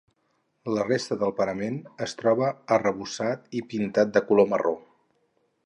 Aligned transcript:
La 0.75 0.85
resta 0.87 1.17
del 1.23 1.33
parament 1.41 1.77
es 2.07 2.17
troba 2.21 2.49
arrebossat 2.77 3.55
i 3.61 3.63
pintat 3.75 4.17
de 4.17 4.25
color 4.31 4.51
marró. 4.55 4.75